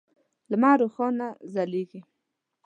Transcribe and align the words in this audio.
لمر 0.49 0.75
روښانه 0.81 1.27
ځلیږی 1.53 2.01